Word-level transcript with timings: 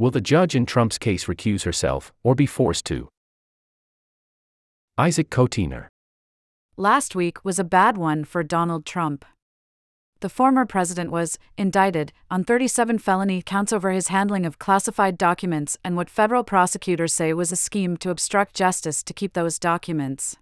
Will 0.00 0.10
the 0.10 0.22
judge 0.22 0.56
in 0.56 0.64
Trump's 0.64 0.96
case 0.96 1.26
recuse 1.26 1.64
herself, 1.64 2.10
or 2.22 2.34
be 2.34 2.46
forced 2.46 2.86
to? 2.86 3.10
Isaac 4.96 5.28
Chotiner. 5.28 5.88
Last 6.78 7.14
week 7.14 7.44
was 7.44 7.58
a 7.58 7.64
bad 7.64 7.98
one 7.98 8.24
for 8.24 8.42
Donald 8.42 8.86
Trump. 8.86 9.26
The 10.20 10.30
former 10.30 10.64
president 10.64 11.10
was 11.10 11.38
indicted 11.58 12.14
on 12.30 12.44
37 12.44 12.98
felony 12.98 13.42
counts 13.42 13.74
over 13.74 13.90
his 13.90 14.08
handling 14.08 14.46
of 14.46 14.58
classified 14.58 15.18
documents 15.18 15.76
and 15.84 15.96
what 15.96 16.08
federal 16.08 16.44
prosecutors 16.44 17.12
say 17.12 17.34
was 17.34 17.52
a 17.52 17.56
scheme 17.56 17.98
to 17.98 18.08
obstruct 18.08 18.54
justice 18.54 19.02
to 19.02 19.12
keep 19.12 19.34
those 19.34 19.58
documents. 19.58 20.38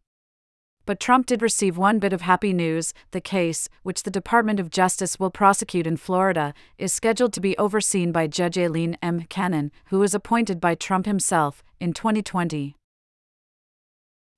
But 0.89 1.01
Trump 1.01 1.27
did 1.27 1.43
receive 1.43 1.77
one 1.77 1.99
bit 1.99 2.15
of 2.15 2.23
happy 2.23 2.55
news 2.55 2.95
the 3.11 3.21
case, 3.21 3.69
which 3.83 4.05
the 4.05 4.11
Department 4.11 4.59
of 4.59 4.71
Justice 4.71 5.21
will 5.21 5.29
prosecute 5.29 5.87
in 5.87 5.99
Florida, 5.99 6.55
is 6.79 6.95
scheduled 6.95 7.35
to 7.35 7.43
be 7.43 7.59
overseen 7.59 8.11
by 8.11 8.27
Judge 8.27 8.57
Aileen 8.57 8.97
M. 9.03 9.25
Cannon, 9.25 9.71
who 9.89 9.99
was 9.99 10.15
appointed 10.15 10.63
by 10.63 10.75
Trump 10.75 11.05
himself 11.05 11.63
in 11.79 11.93
2020. 11.93 12.75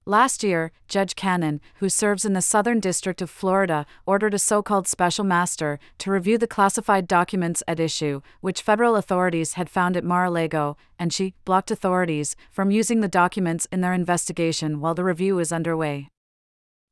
Last 0.05 0.43
year, 0.43 0.73
Judge 0.89 1.15
Cannon, 1.15 1.61
who 1.77 1.89
serves 1.89 2.25
in 2.25 2.33
the 2.33 2.43
Southern 2.43 2.81
District 2.81 3.23
of 3.23 3.31
Florida, 3.31 3.87
ordered 4.05 4.35
a 4.35 4.39
so 4.41 4.61
called 4.61 4.89
special 4.89 5.25
master 5.25 5.79
to 5.99 6.11
review 6.11 6.37
the 6.37 6.49
classified 6.49 7.07
documents 7.07 7.63
at 7.69 7.79
issue, 7.79 8.23
which 8.41 8.61
federal 8.61 8.97
authorities 8.97 9.53
had 9.53 9.71
found 9.71 9.97
at 9.97 10.03
Mar 10.03 10.25
a 10.25 10.31
Lago, 10.33 10.77
and 10.99 11.13
she 11.13 11.35
blocked 11.45 11.71
authorities 11.71 12.35
from 12.51 12.73
using 12.73 13.03
the 13.03 13.07
documents 13.07 13.69
in 13.71 13.83
their 13.83 13.93
investigation 13.93 14.81
while 14.81 14.97
the 14.97 15.05
review 15.05 15.39
is 15.39 15.53
underway. 15.53 16.09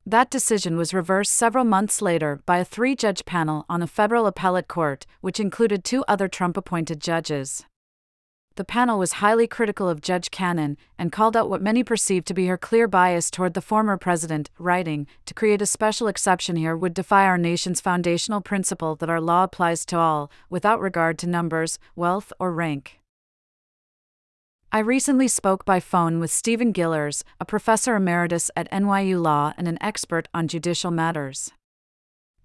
That 0.05 0.29
decision 0.29 0.77
was 0.77 0.93
reversed 0.93 1.33
several 1.33 1.65
months 1.65 2.01
later 2.01 2.41
by 2.45 2.57
a 2.57 2.65
three 2.65 2.95
judge 2.95 3.25
panel 3.25 3.65
on 3.69 3.81
a 3.81 3.87
federal 3.87 4.25
appellate 4.25 4.67
court, 4.67 5.05
which 5.21 5.39
included 5.39 5.83
two 5.83 6.03
other 6.07 6.27
Trump 6.27 6.57
appointed 6.57 6.99
judges 6.99 7.65
the 8.59 8.65
panel 8.65 8.99
was 8.99 9.13
highly 9.23 9.47
critical 9.47 9.87
of 9.87 10.01
Judge 10.01 10.31
Cannon 10.31 10.75
and 10.97 11.13
called 11.13 11.37
out 11.37 11.49
what 11.49 11.61
many 11.61 11.81
perceived 11.81 12.27
to 12.27 12.33
be 12.33 12.47
her 12.47 12.57
clear 12.57 12.89
bias 12.89 13.31
toward 13.31 13.53
the 13.53 13.61
former 13.61 13.95
president, 13.95 14.49
writing, 14.59 15.07
To 15.27 15.33
create 15.33 15.61
a 15.61 15.65
special 15.65 16.09
exception 16.09 16.57
here 16.57 16.75
would 16.75 16.93
defy 16.93 17.23
our 17.23 17.37
nation's 17.37 17.79
foundational 17.79 18.41
principle 18.41 18.97
that 18.97 19.09
our 19.09 19.21
law 19.21 19.45
applies 19.45 19.85
to 19.85 19.97
all, 19.97 20.29
without 20.49 20.81
regard 20.81 21.17
to 21.19 21.27
numbers, 21.27 21.79
wealth, 21.95 22.33
or 22.37 22.51
rank. 22.51 22.98
I 24.71 24.79
recently 24.79 25.27
spoke 25.27 25.65
by 25.65 25.79
phone 25.79 26.19
with 26.19 26.29
Stephen 26.29 26.71
Gillers, 26.71 27.23
a 27.39 27.45
professor 27.45 27.95
emeritus 27.95 28.51
at 28.55 28.69
NYU 28.71 29.19
Law 29.19 29.51
and 29.57 29.67
an 29.67 29.79
expert 29.81 30.27
on 30.31 30.47
judicial 30.47 30.91
matters. 30.91 31.49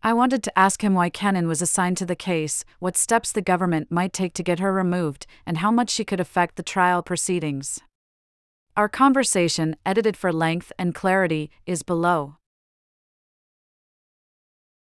I 0.02 0.14
wanted 0.14 0.42
to 0.44 0.58
ask 0.58 0.82
him 0.82 0.94
why 0.94 1.10
Cannon 1.10 1.46
was 1.48 1.60
assigned 1.60 1.98
to 1.98 2.06
the 2.06 2.16
case, 2.16 2.64
what 2.78 2.96
steps 2.96 3.30
the 3.30 3.42
government 3.42 3.92
might 3.92 4.14
take 4.14 4.32
to 4.34 4.42
get 4.42 4.58
her 4.58 4.72
removed, 4.72 5.26
and 5.44 5.58
how 5.58 5.70
much 5.70 5.90
she 5.90 6.02
could 6.02 6.18
affect 6.18 6.56
the 6.56 6.62
trial 6.62 7.02
proceedings. 7.02 7.80
Our 8.74 8.88
conversation, 8.88 9.76
edited 9.84 10.16
for 10.16 10.32
length 10.32 10.72
and 10.78 10.94
clarity, 10.94 11.50
is 11.66 11.82
below. 11.82 12.36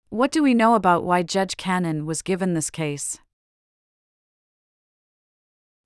What 0.09 0.31
do 0.31 0.41
we 0.41 0.55
know 0.55 0.73
about 0.73 1.03
why 1.03 1.21
Judge 1.21 1.57
Cannon 1.57 2.07
was 2.07 2.23
given 2.23 2.55
this 2.55 2.71
case? 2.71 3.19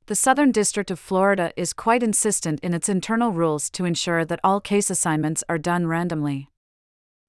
The 0.08 0.16
Southern 0.16 0.52
District 0.52 0.92
of 0.92 1.00
Florida 1.00 1.54
is 1.56 1.72
quite 1.72 2.04
insistent 2.04 2.60
in 2.60 2.74
its 2.74 2.90
internal 2.90 3.32
rules 3.32 3.70
to 3.70 3.86
ensure 3.86 4.26
that 4.26 4.42
all 4.44 4.60
case 4.60 4.90
assignments 4.90 5.46
are 5.48 5.58
done 5.58 5.88
randomly. 5.88 6.50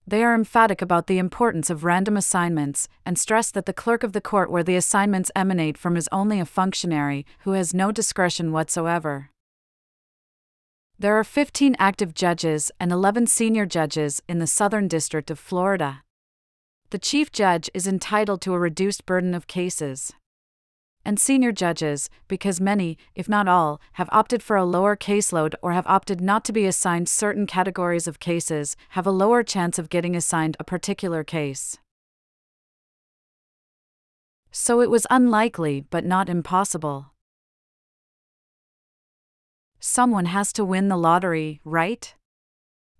They 0.08 0.24
are 0.24 0.34
emphatic 0.34 0.82
about 0.82 1.06
the 1.06 1.18
importance 1.18 1.70
of 1.70 1.84
random 1.84 2.16
assignments 2.16 2.88
and 3.06 3.16
stress 3.16 3.52
that 3.52 3.66
the 3.66 3.72
clerk 3.72 4.02
of 4.02 4.12
the 4.12 4.20
court 4.20 4.50
where 4.50 4.64
the 4.64 4.74
assignments 4.74 5.30
emanate 5.36 5.78
from 5.78 5.96
is 5.96 6.08
only 6.10 6.40
a 6.40 6.44
functionary 6.44 7.24
who 7.40 7.52
has 7.52 7.72
no 7.72 7.92
discretion 7.92 8.50
whatsoever. 8.50 9.30
There 10.98 11.16
are 11.16 11.22
15 11.22 11.76
active 11.78 12.12
judges 12.12 12.72
and 12.80 12.90
11 12.90 13.28
senior 13.28 13.66
judges 13.66 14.20
in 14.28 14.40
the 14.40 14.48
Southern 14.48 14.88
District 14.88 15.30
of 15.30 15.38
Florida. 15.38 16.02
The 16.90 16.98
chief 16.98 17.30
judge 17.30 17.70
is 17.72 17.86
entitled 17.86 18.40
to 18.40 18.54
a 18.54 18.58
reduced 18.58 19.06
burden 19.06 19.32
of 19.32 19.46
cases 19.46 20.12
and 21.04 21.20
senior 21.20 21.52
judges, 21.52 22.08
because 22.28 22.60
many, 22.60 22.96
if 23.14 23.28
not 23.28 23.48
all, 23.48 23.80
have 23.92 24.08
opted 24.12 24.42
for 24.42 24.56
a 24.56 24.64
lower 24.64 24.96
caseload 24.96 25.54
or 25.62 25.72
have 25.72 25.86
opted 25.86 26.20
not 26.20 26.44
to 26.44 26.52
be 26.52 26.66
assigned 26.66 27.08
certain 27.08 27.46
categories 27.46 28.06
of 28.06 28.20
cases, 28.20 28.76
have 28.90 29.06
a 29.06 29.10
lower 29.10 29.42
chance 29.42 29.78
of 29.78 29.90
getting 29.90 30.16
assigned 30.16 30.56
a 30.58 30.64
particular 30.64 31.22
case. 31.24 31.78
So 34.50 34.80
it 34.80 34.90
was 34.90 35.06
unlikely 35.10 35.84
but 35.90 36.04
not 36.04 36.28
impossible. 36.28 37.12
Someone 39.80 40.26
has 40.26 40.52
to 40.54 40.64
win 40.64 40.88
the 40.88 40.96
lottery, 40.96 41.60
right? 41.64 42.14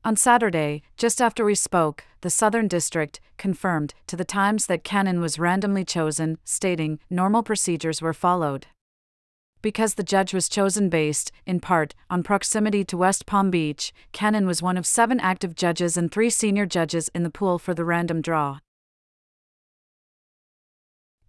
On 0.07 0.17
Saturday, 0.17 0.83
just 0.99 1.23
after 1.23 1.47
we 1.47 1.55
spoke, 1.55 2.05
the 2.21 2.29
Southern 2.29 2.69
District 2.69 3.21
confirmed 3.39 3.95
to 4.07 4.17
the 4.17 4.25
Times 4.25 4.67
that 4.67 4.85
Cannon 4.85 5.19
was 5.19 5.39
randomly 5.39 5.83
chosen, 5.83 6.37
stating 6.45 6.99
normal 7.09 7.43
procedures 7.43 8.03
were 8.03 8.13
followed. 8.13 8.67
Because 9.63 9.95
the 9.95 10.03
judge 10.03 10.35
was 10.35 10.51
chosen 10.51 10.91
based, 10.91 11.33
in 11.47 11.59
part, 11.59 11.95
on 12.11 12.23
proximity 12.23 12.85
to 12.85 12.99
West 12.99 13.25
Palm 13.25 13.51
Beach, 13.51 13.95
Cannon 14.13 14.47
was 14.47 14.61
one 14.61 14.77
of 14.77 14.85
seven 14.85 15.19
active 15.21 15.55
judges 15.55 15.97
and 15.97 16.13
three 16.13 16.29
senior 16.29 16.67
judges 16.67 17.09
in 17.15 17.23
the 17.23 17.31
pool 17.31 17.59
for 17.59 17.73
the 17.73 17.85
random 17.87 18.21
draw. 18.21 18.59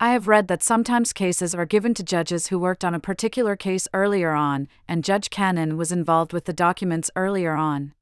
I 0.01 0.11
have 0.11 0.27
read 0.27 0.49
that 0.49 0.61
sometimes 0.61 1.13
cases 1.13 1.55
are 1.55 1.65
given 1.65 1.93
to 1.93 2.03
judges 2.03 2.47
who 2.47 2.59
worked 2.59 2.83
on 2.83 2.93
a 2.93 2.99
particular 2.99 3.55
case 3.55 3.87
earlier 3.93 4.31
on, 4.31 4.67
and 4.85 5.01
Judge 5.01 5.29
Cannon 5.29 5.77
was 5.77 5.93
involved 5.93 6.33
with 6.33 6.43
the 6.43 6.51
documents 6.51 7.09
earlier 7.15 7.53
on. 7.53 7.93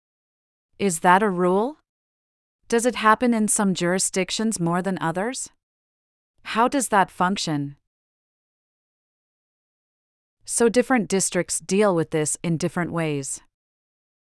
Is 0.80 1.00
that 1.02 1.22
a 1.22 1.30
rule? 1.30 1.78
Does 2.68 2.86
it 2.86 2.96
happen 2.96 3.34
in 3.34 3.48
some 3.48 3.74
jurisdictions 3.74 4.60
more 4.60 4.82
than 4.82 4.98
others? 5.00 5.50
How 6.44 6.68
does 6.68 6.90
that 6.90 7.12
function? 7.12 7.76
So, 10.46 10.70
different 10.70 11.08
districts 11.08 11.60
deal 11.60 11.96
with 11.96 12.10
this 12.10 12.38
in 12.44 12.58
different 12.58 12.92
ways. 12.92 13.42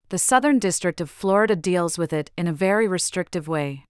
The 0.08 0.18
Southern 0.18 0.58
District 0.58 1.00
of 1.00 1.10
Florida 1.10 1.54
deals 1.54 1.98
with 1.98 2.12
it 2.12 2.30
in 2.36 2.48
a 2.48 2.52
very 2.52 2.88
restrictive 2.88 3.46
way. 3.46 3.84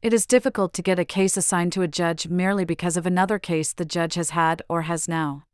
It 0.00 0.14
is 0.14 0.26
difficult 0.26 0.72
to 0.74 0.82
get 0.82 0.98
a 0.98 1.04
case 1.04 1.36
assigned 1.36 1.72
to 1.74 1.82
a 1.82 1.88
judge 1.88 2.28
merely 2.28 2.64
because 2.64 2.96
of 2.96 3.06
another 3.06 3.38
case 3.38 3.72
the 3.72 3.84
judge 3.84 4.14
has 4.14 4.30
had 4.30 4.62
or 4.68 4.82
has 4.82 5.08
now 5.08 5.44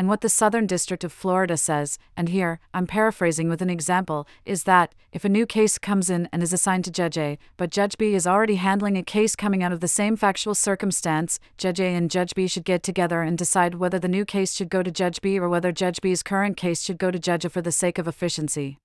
and 0.00 0.08
what 0.08 0.22
the 0.22 0.30
Southern 0.30 0.66
District 0.66 1.04
of 1.04 1.12
Florida 1.12 1.58
says, 1.58 1.98
and 2.16 2.30
here, 2.30 2.58
I'm 2.72 2.86
paraphrasing 2.86 3.50
with 3.50 3.60
an 3.60 3.68
example, 3.68 4.26
is 4.46 4.62
that, 4.64 4.94
if 5.12 5.26
a 5.26 5.28
new 5.28 5.44
case 5.44 5.76
comes 5.76 6.08
in 6.08 6.26
and 6.32 6.42
is 6.42 6.54
assigned 6.54 6.86
to 6.86 6.90
Judge 6.90 7.18
A, 7.18 7.36
but 7.58 7.68
Judge 7.68 7.98
B 7.98 8.14
is 8.14 8.26
already 8.26 8.54
handling 8.54 8.96
a 8.96 9.02
case 9.02 9.36
coming 9.36 9.62
out 9.62 9.72
of 9.72 9.80
the 9.80 9.88
same 9.88 10.16
factual 10.16 10.54
circumstance, 10.54 11.38
Judge 11.58 11.80
A 11.80 11.94
and 11.94 12.10
Judge 12.10 12.34
B 12.34 12.46
should 12.46 12.64
get 12.64 12.82
together 12.82 13.20
and 13.20 13.36
decide 13.36 13.74
whether 13.74 13.98
the 13.98 14.08
new 14.08 14.24
case 14.24 14.54
should 14.54 14.70
go 14.70 14.82
to 14.82 14.90
Judge 14.90 15.20
B 15.20 15.38
or 15.38 15.50
whether 15.50 15.70
Judge 15.70 16.00
B's 16.00 16.22
current 16.22 16.56
case 16.56 16.80
should 16.80 16.96
go 16.96 17.10
to 17.10 17.18
Judge 17.18 17.44
A 17.44 17.50
for 17.50 17.60
the 17.60 17.70
sake 17.70 17.98
of 17.98 18.08
efficiency. 18.08 18.78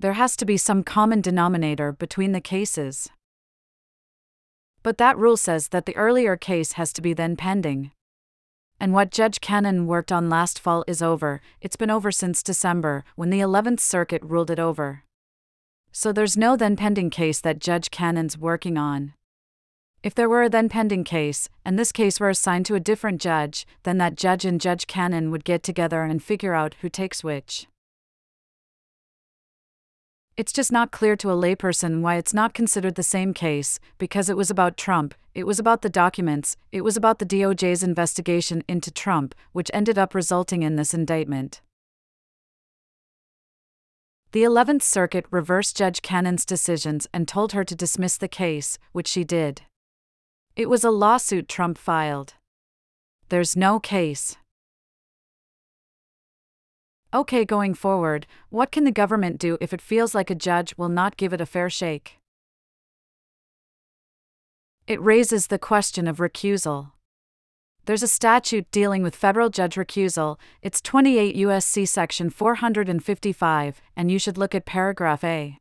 There 0.00 0.14
has 0.14 0.34
to 0.38 0.44
be 0.44 0.56
some 0.56 0.82
common 0.82 1.20
denominator 1.20 1.92
between 1.92 2.32
the 2.32 2.40
cases. 2.40 3.08
But 4.82 4.98
that 4.98 5.16
rule 5.16 5.36
says 5.36 5.68
that 5.68 5.86
the 5.86 5.94
earlier 5.94 6.36
case 6.36 6.72
has 6.72 6.92
to 6.94 7.00
be 7.00 7.12
then 7.12 7.36
pending. 7.36 7.92
And 8.80 8.92
what 8.92 9.10
Judge 9.10 9.40
Cannon 9.40 9.86
worked 9.86 10.12
on 10.12 10.28
last 10.28 10.58
fall 10.58 10.84
is 10.86 11.00
over, 11.00 11.40
it's 11.60 11.76
been 11.76 11.90
over 11.90 12.10
since 12.10 12.42
December, 12.42 13.04
when 13.16 13.30
the 13.30 13.40
11th 13.40 13.80
Circuit 13.80 14.22
ruled 14.22 14.50
it 14.50 14.58
over. 14.58 15.04
So 15.92 16.12
there's 16.12 16.36
no 16.36 16.56
then 16.56 16.76
pending 16.76 17.10
case 17.10 17.40
that 17.40 17.60
Judge 17.60 17.90
Cannon's 17.90 18.36
working 18.36 18.76
on. 18.76 19.14
If 20.02 20.14
there 20.14 20.28
were 20.28 20.42
a 20.42 20.50
then 20.50 20.68
pending 20.68 21.04
case, 21.04 21.48
and 21.64 21.78
this 21.78 21.92
case 21.92 22.20
were 22.20 22.28
assigned 22.28 22.66
to 22.66 22.74
a 22.74 22.80
different 22.80 23.22
judge, 23.22 23.66
then 23.84 23.96
that 23.98 24.16
judge 24.16 24.44
and 24.44 24.60
Judge 24.60 24.86
Cannon 24.86 25.30
would 25.30 25.44
get 25.44 25.62
together 25.62 26.02
and 26.02 26.22
figure 26.22 26.52
out 26.52 26.74
who 26.82 26.90
takes 26.90 27.24
which. 27.24 27.68
It's 30.36 30.52
just 30.52 30.72
not 30.72 30.90
clear 30.90 31.14
to 31.16 31.30
a 31.30 31.36
layperson 31.36 32.00
why 32.00 32.16
it's 32.16 32.34
not 32.34 32.54
considered 32.54 32.96
the 32.96 33.04
same 33.04 33.32
case, 33.32 33.78
because 33.98 34.28
it 34.28 34.36
was 34.36 34.50
about 34.50 34.76
Trump, 34.76 35.14
it 35.32 35.46
was 35.46 35.60
about 35.60 35.82
the 35.82 35.88
documents, 35.88 36.56
it 36.72 36.80
was 36.80 36.96
about 36.96 37.20
the 37.20 37.26
DOJ's 37.26 37.84
investigation 37.84 38.64
into 38.66 38.90
Trump, 38.90 39.36
which 39.52 39.70
ended 39.72 39.96
up 39.96 40.12
resulting 40.12 40.64
in 40.64 40.74
this 40.74 40.92
indictment. 40.92 41.60
The 44.32 44.42
11th 44.42 44.82
Circuit 44.82 45.24
reversed 45.30 45.76
Judge 45.76 46.02
Cannon's 46.02 46.44
decisions 46.44 47.06
and 47.14 47.28
told 47.28 47.52
her 47.52 47.62
to 47.62 47.76
dismiss 47.76 48.16
the 48.16 48.26
case, 48.26 48.76
which 48.90 49.06
she 49.06 49.22
did. 49.22 49.62
It 50.56 50.68
was 50.68 50.82
a 50.82 50.90
lawsuit 50.90 51.48
Trump 51.48 51.78
filed. 51.78 52.34
There's 53.28 53.56
no 53.56 53.78
case. 53.78 54.36
Okay, 57.14 57.44
going 57.44 57.74
forward, 57.74 58.26
what 58.50 58.72
can 58.72 58.82
the 58.82 58.90
government 58.90 59.38
do 59.38 59.56
if 59.60 59.72
it 59.72 59.80
feels 59.80 60.16
like 60.16 60.30
a 60.30 60.34
judge 60.34 60.76
will 60.76 60.88
not 60.88 61.16
give 61.16 61.32
it 61.32 61.40
a 61.40 61.46
fair 61.46 61.70
shake? 61.70 62.18
It 64.88 65.00
raises 65.00 65.46
the 65.46 65.58
question 65.58 66.08
of 66.08 66.16
recusal. 66.16 66.90
There's 67.84 68.02
a 68.02 68.08
statute 68.08 68.68
dealing 68.72 69.04
with 69.04 69.14
federal 69.14 69.48
judge 69.48 69.76
recusal, 69.76 70.38
it's 70.60 70.80
28 70.80 71.36
U.S.C. 71.36 71.86
section 71.86 72.30
455, 72.30 73.80
and 73.94 74.10
you 74.10 74.18
should 74.18 74.36
look 74.36 74.52
at 74.52 74.64
paragraph 74.64 75.22
A. 75.22 75.56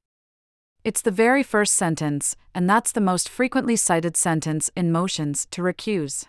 It's 0.83 1.03
the 1.03 1.11
very 1.11 1.43
first 1.43 1.75
sentence, 1.75 2.35
and 2.55 2.67
that's 2.67 2.91
the 2.91 2.99
most 2.99 3.29
frequently 3.29 3.75
cited 3.75 4.17
sentence 4.17 4.71
in 4.75 4.91
motions 4.91 5.45
to 5.51 5.61
recuse. 5.61 6.25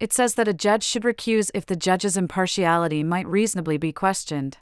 It 0.00 0.12
says 0.12 0.34
that 0.34 0.48
a 0.48 0.52
judge 0.54 0.82
should 0.82 1.02
recuse 1.02 1.50
if 1.54 1.66
the 1.66 1.76
judge's 1.76 2.16
impartiality 2.16 3.02
might 3.02 3.26
reasonably 3.26 3.78
be 3.78 3.92
questioned. 3.92 4.58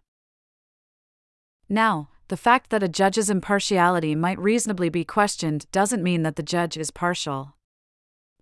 Now, 1.69 2.09
the 2.29 2.37
fact 2.37 2.71
that 2.71 2.83
a 2.83 2.89
judge's 2.89 3.31
impartiality 3.31 4.15
might 4.15 4.39
reasonably 4.39 4.89
be 4.89 5.05
questioned 5.05 5.67
doesn't 5.73 6.03
mean 6.03 6.23
that 6.23 6.37
the 6.37 6.43
judge 6.43 6.77
is 6.77 6.91
partial 6.91 7.55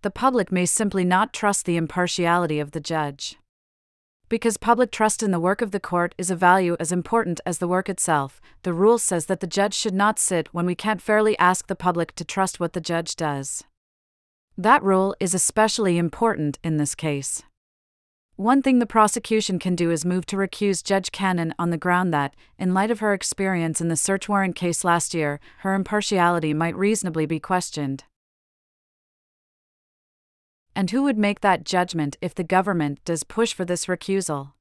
the 0.03 0.11
public 0.11 0.51
may 0.51 0.65
simply 0.65 1.05
not 1.05 1.33
trust 1.33 1.67
the 1.67 1.77
impartiality 1.77 2.59
of 2.59 2.71
the 2.71 2.81
judge. 2.81 3.37
Because 4.31 4.57
public 4.57 4.91
trust 4.91 5.23
in 5.23 5.31
the 5.31 5.41
work 5.41 5.61
of 5.61 5.73
the 5.73 5.81
court 5.81 6.15
is 6.17 6.31
a 6.31 6.37
value 6.37 6.77
as 6.81 6.93
important 6.93 7.41
as 7.45 7.59
the 7.59 7.69
work 7.69 7.89
itself, 7.89 8.41
the 8.63 8.73
rule 8.73 8.97
says 8.97 9.27
that 9.27 9.41
the 9.41 9.47
judge 9.47 9.75
should 9.75 9.93
not 9.93 10.19
sit 10.19 10.49
when 10.55 10.65
we 10.65 10.75
can't 10.75 11.03
fairly 11.03 11.39
ask 11.39 11.67
the 11.67 11.75
public 11.75 12.15
to 12.15 12.25
trust 12.25 12.61
what 12.61 12.73
the 12.73 12.81
judge 12.81 13.17
does. 13.17 13.65
That 14.61 14.83
rule 14.83 15.17
is 15.19 15.33
especially 15.33 15.97
important 15.97 16.59
in 16.63 16.77
this 16.77 16.95
case. 16.95 17.43
One 18.37 18.61
thing 18.61 18.79
the 18.79 18.85
prosecution 18.85 19.59
can 19.59 19.75
do 19.75 19.91
is 19.91 20.05
move 20.05 20.27
to 20.27 20.37
recuse 20.37 20.85
Judge 20.85 21.11
Cannon 21.11 21.55
on 21.59 21.71
the 21.71 21.79
ground 21.79 22.13
that, 22.13 22.37
in 22.59 22.75
light 22.75 22.91
of 22.91 23.01
her 23.01 23.15
experience 23.15 23.81
in 23.81 23.89
the 23.89 23.97
search 23.97 24.29
warrant 24.29 24.57
case 24.57 24.85
last 24.85 25.15
year, 25.15 25.41
her 25.61 25.73
impartiality 25.73 26.53
might 26.53 26.77
reasonably 26.77 27.25
be 27.25 27.41
questioned. 27.41 28.05
And 30.77 30.91
who 30.91 31.05
would 31.05 31.17
make 31.17 31.41
that 31.41 31.65
judgment 31.65 32.19
if 32.21 32.35
the 32.35 32.45
government 32.45 33.03
does 33.07 33.25
push 33.25 33.55
for 33.55 33.65
this 33.65 33.87
recusal? 33.87 34.53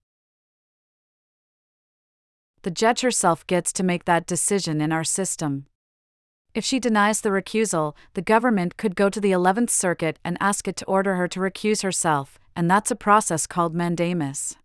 The 2.62 2.72
judge 2.72 3.02
herself 3.02 3.46
gets 3.48 3.74
to 3.74 3.84
make 3.84 4.06
that 4.06 4.26
decision 4.26 4.80
in 4.80 4.94
our 4.94 5.04
system. 5.04 5.66
If 6.60 6.66
she 6.66 6.78
denies 6.78 7.22
the 7.22 7.30
recusal, 7.30 7.96
the 8.16 8.22
government 8.22 8.76
could 8.76 8.94
go 8.94 9.10
to 9.10 9.22
the 9.22 9.32
11th 9.32 9.70
Circuit 9.70 10.20
and 10.26 10.36
ask 10.42 10.68
it 10.68 10.76
to 10.76 10.86
order 10.88 11.16
her 11.16 11.26
to 11.26 11.40
recuse 11.40 11.84
herself, 11.84 12.38
and 12.54 12.70
that's 12.70 12.92
a 12.92 12.98
process 12.98 13.48
called 13.48 13.74
mandamus. 13.74 14.58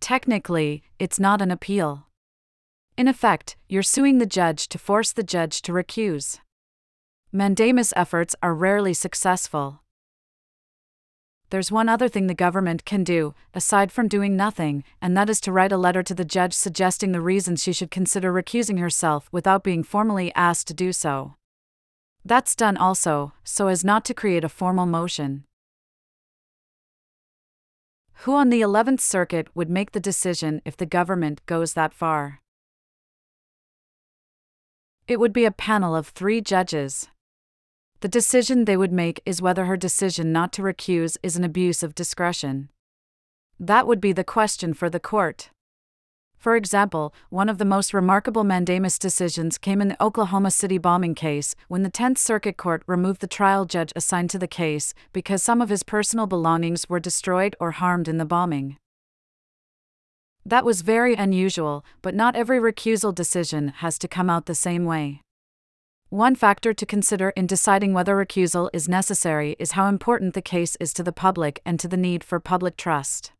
Technically, 0.00 0.82
it's 0.98 1.20
not 1.20 1.42
an 1.42 1.50
appeal. 1.50 2.06
In 2.96 3.08
effect, 3.08 3.58
you're 3.68 3.82
suing 3.82 4.20
the 4.20 4.32
judge 4.40 4.68
to 4.68 4.78
force 4.78 5.12
the 5.12 5.22
judge 5.22 5.60
to 5.62 5.72
recuse. 5.72 6.38
Mandamus 7.30 7.92
efforts 7.94 8.34
are 8.42 8.54
rarely 8.54 8.94
successful 8.94 9.81
there's 11.52 11.70
one 11.70 11.86
other 11.86 12.08
thing 12.08 12.28
the 12.28 12.34
government 12.34 12.86
can 12.86 13.04
do, 13.04 13.34
aside 13.52 13.92
from 13.92 14.08
doing 14.08 14.34
nothing, 14.34 14.82
and 15.02 15.14
that 15.14 15.28
is 15.28 15.38
to 15.38 15.52
write 15.52 15.70
a 15.70 15.76
letter 15.76 16.02
to 16.02 16.14
the 16.14 16.24
judge 16.24 16.54
suggesting 16.54 17.12
the 17.12 17.20
reasons 17.20 17.62
she 17.62 17.74
should 17.74 17.90
consider 17.90 18.32
recusing 18.32 18.80
herself 18.80 19.28
without 19.30 19.62
being 19.62 19.84
formally 19.84 20.32
asked 20.34 20.66
to 20.68 20.72
do 20.72 20.94
so. 20.94 21.34
That's 22.24 22.56
done 22.56 22.78
also, 22.78 23.34
so 23.44 23.66
as 23.66 23.84
not 23.84 24.02
to 24.06 24.14
create 24.14 24.44
a 24.44 24.48
formal 24.48 24.86
motion. 24.86 25.44
Who 28.24 28.34
on 28.34 28.48
the 28.48 28.62
11th 28.62 29.00
Circuit 29.00 29.48
would 29.54 29.68
make 29.68 29.92
the 29.92 30.00
decision 30.00 30.62
if 30.64 30.78
the 30.78 30.86
government 30.86 31.44
goes 31.44 31.74
that 31.74 31.92
far? 31.92 32.40
It 35.06 35.20
would 35.20 35.34
be 35.34 35.44
a 35.44 35.50
panel 35.50 35.94
of 35.94 36.08
three 36.08 36.40
judges. 36.40 37.08
The 38.02 38.08
decision 38.08 38.64
they 38.64 38.76
would 38.76 38.90
make 38.90 39.22
is 39.24 39.40
whether 39.40 39.66
her 39.66 39.76
decision 39.76 40.32
not 40.32 40.52
to 40.54 40.62
recuse 40.62 41.16
is 41.22 41.36
an 41.36 41.44
abuse 41.44 41.84
of 41.84 41.94
discretion. 41.94 42.68
That 43.60 43.86
would 43.86 44.00
be 44.00 44.12
the 44.12 44.24
question 44.24 44.74
for 44.74 44.90
the 44.90 44.98
court. 44.98 45.50
For 46.36 46.56
example, 46.56 47.14
one 47.30 47.48
of 47.48 47.58
the 47.58 47.64
most 47.64 47.94
remarkable 47.94 48.42
mandamus 48.42 48.98
decisions 48.98 49.56
came 49.56 49.80
in 49.80 49.86
the 49.86 50.02
Oklahoma 50.02 50.50
City 50.50 50.78
bombing 50.78 51.14
case 51.14 51.54
when 51.68 51.84
the 51.84 51.92
10th 51.92 52.18
Circuit 52.18 52.56
Court 52.56 52.82
removed 52.88 53.20
the 53.20 53.28
trial 53.28 53.66
judge 53.66 53.92
assigned 53.94 54.30
to 54.30 54.38
the 54.38 54.48
case 54.48 54.94
because 55.12 55.40
some 55.40 55.62
of 55.62 55.68
his 55.68 55.84
personal 55.84 56.26
belongings 56.26 56.88
were 56.88 56.98
destroyed 56.98 57.54
or 57.60 57.70
harmed 57.70 58.08
in 58.08 58.18
the 58.18 58.24
bombing. 58.24 58.78
That 60.44 60.64
was 60.64 60.82
very 60.82 61.14
unusual, 61.14 61.84
but 62.02 62.16
not 62.16 62.34
every 62.34 62.58
recusal 62.58 63.14
decision 63.14 63.68
has 63.76 63.96
to 64.00 64.08
come 64.08 64.28
out 64.28 64.46
the 64.46 64.56
same 64.56 64.86
way. 64.86 65.20
One 66.12 66.34
factor 66.34 66.74
to 66.74 66.84
consider 66.84 67.30
in 67.30 67.46
deciding 67.46 67.94
whether 67.94 68.14
recusal 68.14 68.68
is 68.74 68.86
necessary 68.86 69.56
is 69.58 69.72
how 69.72 69.86
important 69.86 70.34
the 70.34 70.42
case 70.42 70.76
is 70.78 70.92
to 70.92 71.02
the 71.02 71.10
public 71.10 71.62
and 71.64 71.80
to 71.80 71.88
the 71.88 71.96
need 71.96 72.22
for 72.22 72.38
public 72.38 72.76
trust. 72.76 73.32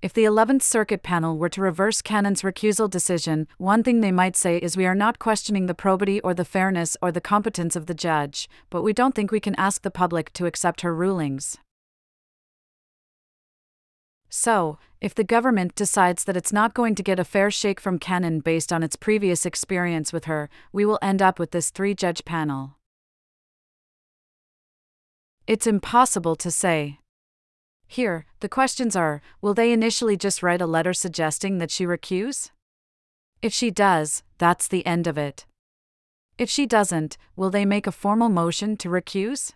If 0.00 0.12
the 0.12 0.22
11th 0.22 0.62
Circuit 0.62 1.02
panel 1.02 1.36
were 1.36 1.48
to 1.48 1.60
reverse 1.60 2.00
Cannon's 2.00 2.42
recusal 2.42 2.88
decision, 2.88 3.48
one 3.58 3.82
thing 3.82 4.02
they 4.02 4.12
might 4.12 4.36
say 4.36 4.58
is 4.58 4.76
we 4.76 4.86
are 4.86 4.94
not 4.94 5.18
questioning 5.18 5.66
the 5.66 5.74
probity 5.74 6.20
or 6.20 6.32
the 6.32 6.44
fairness 6.44 6.96
or 7.02 7.10
the 7.10 7.20
competence 7.20 7.74
of 7.74 7.86
the 7.86 7.92
judge, 7.92 8.48
but 8.70 8.82
we 8.82 8.92
don't 8.92 9.16
think 9.16 9.32
we 9.32 9.40
can 9.40 9.56
ask 9.56 9.82
the 9.82 9.90
public 9.90 10.32
to 10.34 10.46
accept 10.46 10.82
her 10.82 10.94
rulings. 10.94 11.58
So, 14.30 14.78
if 15.00 15.12
the 15.12 15.24
government 15.24 15.74
decides 15.74 16.22
that 16.24 16.36
it's 16.36 16.52
not 16.52 16.72
going 16.72 16.94
to 16.94 17.02
get 17.02 17.18
a 17.18 17.24
fair 17.24 17.50
shake 17.50 17.80
from 17.80 17.98
Cannon 17.98 18.38
based 18.38 18.72
on 18.72 18.84
its 18.84 18.94
previous 18.94 19.44
experience 19.44 20.12
with 20.12 20.26
her, 20.26 20.48
we 20.72 20.84
will 20.84 21.00
end 21.02 21.20
up 21.20 21.40
with 21.40 21.50
this 21.50 21.70
three 21.70 21.94
judge 21.94 22.24
panel. 22.24 22.76
It's 25.48 25.66
impossible 25.66 26.36
to 26.36 26.50
say. 26.50 27.00
Here, 27.88 28.24
the 28.38 28.48
questions 28.48 28.94
are 28.94 29.20
will 29.40 29.52
they 29.52 29.72
initially 29.72 30.16
just 30.16 30.44
write 30.44 30.62
a 30.62 30.66
letter 30.66 30.94
suggesting 30.94 31.58
that 31.58 31.72
she 31.72 31.84
recuse? 31.84 32.50
If 33.42 33.52
she 33.52 33.72
does, 33.72 34.22
that's 34.38 34.68
the 34.68 34.86
end 34.86 35.08
of 35.08 35.18
it. 35.18 35.44
If 36.38 36.48
she 36.48 36.66
doesn't, 36.66 37.18
will 37.34 37.50
they 37.50 37.64
make 37.64 37.88
a 37.88 37.92
formal 37.92 38.28
motion 38.28 38.76
to 38.76 38.88
recuse? 38.88 39.54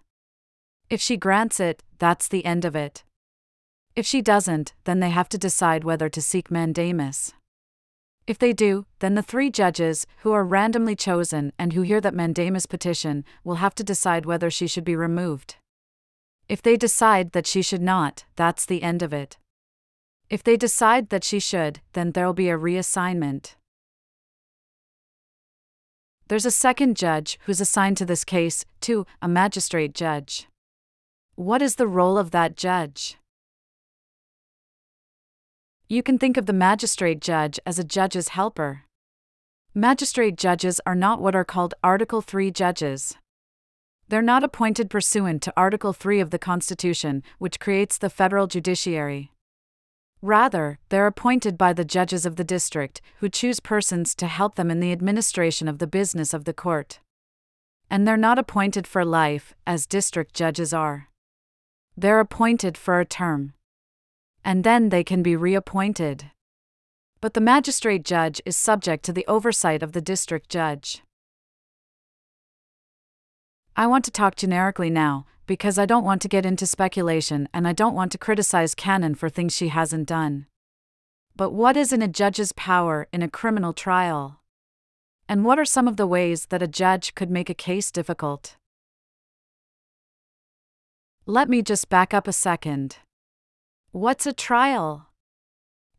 If 0.90 1.00
she 1.00 1.16
grants 1.16 1.60
it, 1.60 1.84
that's 2.00 2.26
the 2.26 2.44
end 2.44 2.64
of 2.64 2.74
it. 2.74 3.04
If 3.96 4.06
she 4.06 4.22
doesn't, 4.22 4.74
then 4.84 4.98
they 4.98 5.10
have 5.10 5.28
to 5.28 5.38
decide 5.38 5.84
whether 5.84 6.08
to 6.08 6.20
seek 6.20 6.50
mandamus. 6.50 7.32
If 8.26 8.38
they 8.38 8.52
do, 8.52 8.86
then 8.98 9.14
the 9.14 9.22
three 9.22 9.50
judges, 9.50 10.06
who 10.18 10.32
are 10.32 10.44
randomly 10.44 10.96
chosen 10.96 11.52
and 11.58 11.74
who 11.74 11.82
hear 11.82 12.00
that 12.00 12.14
mandamus 12.14 12.66
petition, 12.66 13.24
will 13.44 13.56
have 13.56 13.74
to 13.76 13.84
decide 13.84 14.26
whether 14.26 14.50
she 14.50 14.66
should 14.66 14.84
be 14.84 14.96
removed. 14.96 15.56
If 16.48 16.60
they 16.60 16.76
decide 16.76 17.32
that 17.32 17.46
she 17.46 17.62
should 17.62 17.82
not, 17.82 18.24
that's 18.34 18.66
the 18.66 18.82
end 18.82 19.02
of 19.02 19.12
it. 19.12 19.38
If 20.28 20.42
they 20.42 20.56
decide 20.56 21.10
that 21.10 21.22
she 21.22 21.38
should, 21.38 21.80
then 21.92 22.12
there'll 22.12 22.32
be 22.32 22.48
a 22.48 22.58
reassignment. 22.58 23.54
There's 26.28 26.46
a 26.46 26.50
second 26.50 26.96
judge 26.96 27.38
who's 27.44 27.60
assigned 27.60 27.98
to 27.98 28.06
this 28.06 28.24
case, 28.24 28.64
too, 28.80 29.06
a 29.22 29.28
magistrate 29.28 29.94
judge. 29.94 30.48
What 31.34 31.62
is 31.62 31.76
the 31.76 31.86
role 31.86 32.16
of 32.16 32.30
that 32.30 32.56
judge? 32.56 33.18
You 35.86 36.02
can 36.02 36.16
think 36.16 36.38
of 36.38 36.46
the 36.46 36.54
magistrate 36.54 37.20
judge 37.20 37.60
as 37.66 37.78
a 37.78 37.84
judge's 37.84 38.28
helper. 38.28 38.84
Magistrate 39.74 40.36
judges 40.36 40.80
are 40.86 40.94
not 40.94 41.20
what 41.20 41.34
are 41.34 41.44
called 41.44 41.74
Article 41.84 42.22
3 42.22 42.50
judges. 42.50 43.18
They're 44.08 44.22
not 44.22 44.42
appointed 44.42 44.88
pursuant 44.88 45.42
to 45.42 45.52
Article 45.58 45.92
3 45.92 46.20
of 46.20 46.30
the 46.30 46.38
Constitution, 46.38 47.22
which 47.38 47.60
creates 47.60 47.98
the 47.98 48.08
federal 48.08 48.46
judiciary. 48.46 49.30
Rather, 50.22 50.78
they're 50.88 51.06
appointed 51.06 51.58
by 51.58 51.74
the 51.74 51.84
judges 51.84 52.24
of 52.24 52.36
the 52.36 52.44
district, 52.44 53.02
who 53.18 53.28
choose 53.28 53.60
persons 53.60 54.14
to 54.14 54.26
help 54.26 54.54
them 54.54 54.70
in 54.70 54.80
the 54.80 54.92
administration 54.92 55.68
of 55.68 55.80
the 55.80 55.86
business 55.86 56.32
of 56.32 56.46
the 56.46 56.54
court. 56.54 57.00
And 57.90 58.08
they're 58.08 58.16
not 58.16 58.38
appointed 58.38 58.86
for 58.86 59.04
life, 59.04 59.54
as 59.66 59.84
district 59.84 60.32
judges 60.32 60.72
are. 60.72 61.10
They're 61.94 62.20
appointed 62.20 62.78
for 62.78 63.00
a 63.00 63.04
term 63.04 63.52
and 64.44 64.62
then 64.62 64.90
they 64.90 65.02
can 65.02 65.22
be 65.22 65.34
reappointed. 65.34 66.30
But 67.20 67.34
the 67.34 67.40
magistrate 67.40 68.04
judge 68.04 68.42
is 68.44 68.56
subject 68.56 69.04
to 69.06 69.12
the 69.12 69.26
oversight 69.26 69.82
of 69.82 69.92
the 69.92 70.02
district 70.02 70.50
judge. 70.50 71.02
I 73.76 73.86
want 73.86 74.04
to 74.04 74.10
talk 74.10 74.36
generically 74.36 74.90
now, 74.90 75.26
because 75.46 75.78
I 75.78 75.86
don't 75.86 76.04
want 76.04 76.22
to 76.22 76.28
get 76.28 76.46
into 76.46 76.66
speculation 76.66 77.48
and 77.52 77.66
I 77.66 77.72
don't 77.72 77.94
want 77.94 78.12
to 78.12 78.18
criticize 78.18 78.74
Cannon 78.74 79.14
for 79.14 79.28
things 79.28 79.56
she 79.56 79.68
hasn't 79.68 80.06
done. 80.06 80.46
But 81.34 81.50
what 81.50 81.76
is 81.76 81.92
in 81.92 82.02
a 82.02 82.08
judge's 82.08 82.52
power 82.52 83.08
in 83.12 83.22
a 83.22 83.28
criminal 83.28 83.72
trial? 83.72 84.40
And 85.28 85.44
what 85.44 85.58
are 85.58 85.64
some 85.64 85.88
of 85.88 85.96
the 85.96 86.06
ways 86.06 86.46
that 86.46 86.62
a 86.62 86.68
judge 86.68 87.14
could 87.14 87.30
make 87.30 87.50
a 87.50 87.54
case 87.54 87.90
difficult? 87.90 88.56
Let 91.26 91.48
me 91.48 91.62
just 91.62 91.88
back 91.88 92.12
up 92.12 92.28
a 92.28 92.32
second. 92.32 92.98
What's 93.94 94.26
a 94.26 94.32
trial? 94.32 95.06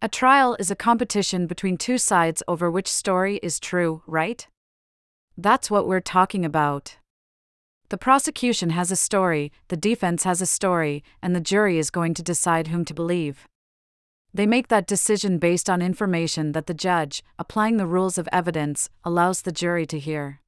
A 0.01 0.09
trial 0.09 0.57
is 0.59 0.69
a 0.69 0.75
competition 0.75 1.47
between 1.47 1.77
two 1.77 1.97
sides 1.97 2.43
over 2.45 2.69
which 2.69 2.91
story 2.91 3.37
is 3.37 3.57
true, 3.57 4.01
right? 4.05 4.45
That's 5.37 5.71
what 5.71 5.87
we're 5.87 6.01
talking 6.01 6.43
about. 6.43 6.97
The 7.87 7.97
prosecution 7.97 8.71
has 8.71 8.91
a 8.91 8.97
story, 8.97 9.53
the 9.69 9.77
defense 9.77 10.25
has 10.25 10.41
a 10.41 10.45
story, 10.45 11.05
and 11.21 11.33
the 11.33 11.39
jury 11.39 11.77
is 11.77 11.89
going 11.89 12.13
to 12.15 12.21
decide 12.21 12.67
whom 12.67 12.83
to 12.83 12.93
believe. 12.93 13.47
They 14.33 14.45
make 14.45 14.67
that 14.67 14.87
decision 14.87 15.37
based 15.37 15.69
on 15.69 15.81
information 15.81 16.51
that 16.51 16.67
the 16.67 16.73
judge, 16.73 17.23
applying 17.39 17.77
the 17.77 17.87
rules 17.87 18.17
of 18.17 18.27
evidence, 18.29 18.89
allows 19.05 19.43
the 19.43 19.53
jury 19.53 19.85
to 19.85 19.99
hear. 19.99 20.41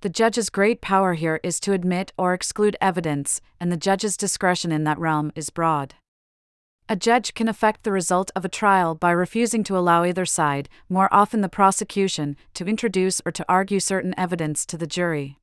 The 0.00 0.08
judge's 0.08 0.50
great 0.50 0.80
power 0.80 1.14
here 1.14 1.38
is 1.44 1.60
to 1.60 1.74
admit 1.74 2.12
or 2.18 2.34
exclude 2.34 2.76
evidence, 2.80 3.40
and 3.60 3.70
the 3.70 3.76
judge's 3.76 4.16
discretion 4.16 4.72
in 4.72 4.82
that 4.82 4.98
realm 4.98 5.30
is 5.36 5.48
broad. 5.50 5.94
A 6.88 6.94
judge 6.94 7.34
can 7.34 7.48
affect 7.48 7.82
the 7.82 7.90
result 7.90 8.30
of 8.36 8.44
a 8.44 8.48
trial 8.48 8.94
by 8.94 9.10
refusing 9.10 9.64
to 9.64 9.76
allow 9.76 10.04
either 10.04 10.24
side, 10.24 10.68
more 10.88 11.08
often 11.12 11.40
the 11.40 11.48
prosecution, 11.48 12.36
to 12.54 12.66
introduce 12.66 13.20
or 13.26 13.32
to 13.32 13.44
argue 13.48 13.80
certain 13.80 14.14
evidence 14.16 14.64
to 14.66 14.78
the 14.78 14.86
jury. 14.86 15.36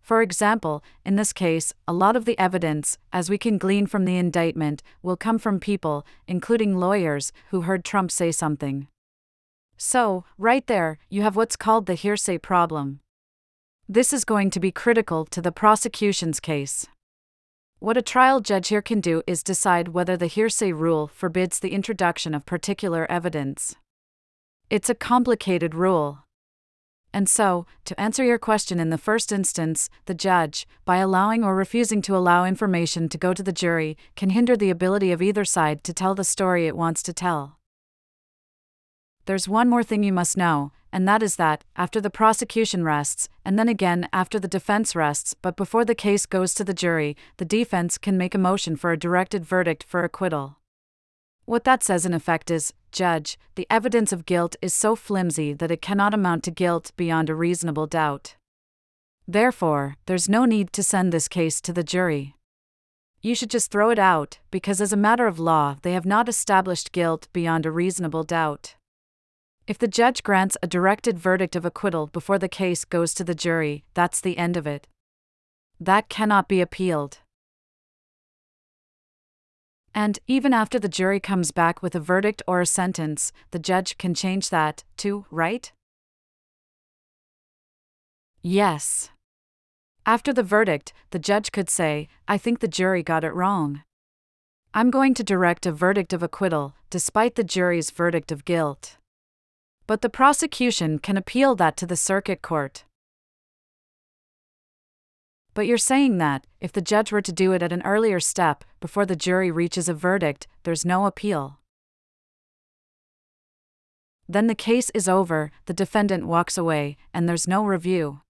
For 0.00 0.22
example, 0.22 0.82
in 1.04 1.16
this 1.16 1.34
case, 1.34 1.74
a 1.86 1.92
lot 1.92 2.16
of 2.16 2.24
the 2.24 2.38
evidence, 2.38 2.96
as 3.12 3.28
we 3.28 3.36
can 3.36 3.58
glean 3.58 3.86
from 3.86 4.06
the 4.06 4.16
indictment, 4.16 4.82
will 5.02 5.18
come 5.18 5.38
from 5.38 5.60
people, 5.60 6.06
including 6.26 6.78
lawyers, 6.78 7.30
who 7.50 7.62
heard 7.62 7.84
Trump 7.84 8.10
say 8.10 8.32
something. 8.32 8.88
So, 9.76 10.24
right 10.38 10.66
there, 10.66 10.98
you 11.10 11.20
have 11.22 11.36
what's 11.36 11.56
called 11.56 11.84
the 11.84 11.94
hearsay 11.94 12.38
problem. 12.38 13.00
This 13.86 14.14
is 14.14 14.24
going 14.24 14.48
to 14.50 14.60
be 14.60 14.72
critical 14.72 15.26
to 15.26 15.42
the 15.42 15.52
prosecution's 15.52 16.40
case. 16.40 16.86
What 17.84 17.98
a 17.98 18.12
trial 18.16 18.40
judge 18.40 18.68
here 18.68 18.80
can 18.80 19.02
do 19.02 19.22
is 19.26 19.42
decide 19.42 19.88
whether 19.88 20.16
the 20.16 20.26
hearsay 20.26 20.72
rule 20.72 21.06
forbids 21.06 21.58
the 21.58 21.74
introduction 21.74 22.34
of 22.34 22.46
particular 22.46 23.06
evidence. 23.10 23.76
It's 24.70 24.88
a 24.88 24.94
complicated 24.94 25.74
rule. 25.74 26.20
And 27.12 27.28
so, 27.28 27.66
to 27.84 28.00
answer 28.00 28.24
your 28.24 28.38
question 28.38 28.80
in 28.80 28.88
the 28.88 28.96
first 28.96 29.32
instance, 29.32 29.90
the 30.06 30.14
judge, 30.14 30.66
by 30.86 30.96
allowing 30.96 31.44
or 31.44 31.54
refusing 31.54 32.00
to 32.00 32.16
allow 32.16 32.46
information 32.46 33.06
to 33.10 33.18
go 33.18 33.34
to 33.34 33.42
the 33.42 33.52
jury, 33.52 33.98
can 34.16 34.30
hinder 34.30 34.56
the 34.56 34.70
ability 34.70 35.12
of 35.12 35.20
either 35.20 35.44
side 35.44 35.84
to 35.84 35.92
tell 35.92 36.14
the 36.14 36.24
story 36.24 36.66
it 36.66 36.78
wants 36.78 37.02
to 37.02 37.12
tell. 37.12 37.58
There's 39.26 39.46
one 39.46 39.68
more 39.68 39.82
thing 39.82 40.02
you 40.02 40.12
must 40.14 40.38
know, 40.38 40.72
and 40.94 41.08
that 41.08 41.24
is 41.24 41.34
that, 41.34 41.64
after 41.74 42.00
the 42.00 42.08
prosecution 42.08 42.84
rests, 42.84 43.28
and 43.44 43.58
then 43.58 43.68
again 43.68 44.08
after 44.12 44.38
the 44.38 44.46
defense 44.46 44.94
rests, 44.94 45.34
but 45.34 45.56
before 45.56 45.84
the 45.84 45.94
case 45.94 46.24
goes 46.24 46.54
to 46.54 46.62
the 46.62 46.72
jury, 46.72 47.16
the 47.38 47.44
defense 47.44 47.98
can 47.98 48.16
make 48.16 48.32
a 48.32 48.38
motion 48.38 48.76
for 48.76 48.92
a 48.92 48.96
directed 48.96 49.44
verdict 49.44 49.82
for 49.82 50.04
acquittal. 50.04 50.60
What 51.46 51.64
that 51.64 51.82
says 51.82 52.06
in 52.06 52.14
effect 52.14 52.48
is 52.48 52.72
Judge, 52.92 53.36
the 53.56 53.66
evidence 53.68 54.12
of 54.12 54.24
guilt 54.24 54.54
is 54.62 54.72
so 54.72 54.94
flimsy 54.94 55.52
that 55.52 55.72
it 55.72 55.82
cannot 55.82 56.14
amount 56.14 56.44
to 56.44 56.52
guilt 56.52 56.92
beyond 56.96 57.28
a 57.28 57.34
reasonable 57.34 57.88
doubt. 57.88 58.36
Therefore, 59.26 59.96
there's 60.06 60.28
no 60.28 60.44
need 60.44 60.72
to 60.74 60.84
send 60.84 61.12
this 61.12 61.26
case 61.26 61.60
to 61.62 61.72
the 61.72 61.82
jury. 61.82 62.36
You 63.20 63.34
should 63.34 63.50
just 63.50 63.72
throw 63.72 63.90
it 63.90 63.98
out, 63.98 64.38
because 64.52 64.80
as 64.80 64.92
a 64.92 64.96
matter 64.96 65.26
of 65.26 65.40
law, 65.40 65.76
they 65.82 65.94
have 65.94 66.06
not 66.06 66.28
established 66.28 66.92
guilt 66.92 67.26
beyond 67.32 67.66
a 67.66 67.72
reasonable 67.72 68.22
doubt. 68.22 68.76
If 69.66 69.78
the 69.78 69.88
judge 69.88 70.22
grants 70.22 70.58
a 70.62 70.66
directed 70.66 71.18
verdict 71.18 71.56
of 71.56 71.64
acquittal 71.64 72.06
before 72.08 72.38
the 72.38 72.50
case 72.50 72.84
goes 72.84 73.14
to 73.14 73.24
the 73.24 73.34
jury, 73.34 73.84
that's 73.94 74.20
the 74.20 74.36
end 74.36 74.58
of 74.58 74.66
it. 74.66 74.86
That 75.80 76.10
cannot 76.10 76.48
be 76.48 76.60
appealed. 76.60 77.18
And, 79.94 80.18
even 80.26 80.52
after 80.52 80.78
the 80.78 80.88
jury 80.88 81.18
comes 81.18 81.50
back 81.50 81.80
with 81.80 81.94
a 81.94 82.00
verdict 82.00 82.42
or 82.46 82.60
a 82.60 82.66
sentence, 82.66 83.32
the 83.52 83.58
judge 83.58 83.96
can 83.96 84.12
change 84.12 84.50
that, 84.50 84.84
too, 84.98 85.24
right? 85.30 85.72
Yes. 88.42 89.10
After 90.04 90.34
the 90.34 90.42
verdict, 90.42 90.92
the 91.10 91.18
judge 91.18 91.52
could 91.52 91.70
say, 91.70 92.08
I 92.28 92.36
think 92.36 92.58
the 92.60 92.68
jury 92.68 93.02
got 93.02 93.24
it 93.24 93.32
wrong. 93.32 93.82
I'm 94.74 94.90
going 94.90 95.14
to 95.14 95.24
direct 95.24 95.64
a 95.64 95.72
verdict 95.72 96.12
of 96.12 96.22
acquittal, 96.22 96.74
despite 96.90 97.36
the 97.36 97.44
jury's 97.44 97.90
verdict 97.90 98.30
of 98.30 98.44
guilt. 98.44 98.98
But 99.86 100.00
the 100.00 100.08
prosecution 100.08 100.98
can 100.98 101.16
appeal 101.16 101.54
that 101.56 101.76
to 101.76 101.86
the 101.86 101.96
circuit 101.96 102.40
court. 102.40 102.84
But 105.52 105.66
you're 105.66 105.78
saying 105.78 106.18
that, 106.18 106.46
if 106.60 106.72
the 106.72 106.80
judge 106.80 107.12
were 107.12 107.22
to 107.22 107.32
do 107.32 107.52
it 107.52 107.62
at 107.62 107.72
an 107.72 107.82
earlier 107.82 108.18
step, 108.18 108.64
before 108.80 109.06
the 109.06 109.14
jury 109.14 109.50
reaches 109.50 109.88
a 109.88 109.94
verdict, 109.94 110.46
there's 110.64 110.84
no 110.84 111.06
appeal. 111.06 111.58
Then 114.28 114.46
the 114.46 114.54
case 114.54 114.90
is 114.94 115.08
over, 115.08 115.52
the 115.66 115.74
defendant 115.74 116.26
walks 116.26 116.56
away, 116.56 116.96
and 117.12 117.28
there's 117.28 117.46
no 117.46 117.64
review. 117.64 118.22